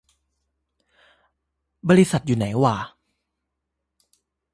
[1.89, 2.75] บริษัทอยู่ไหนหว่า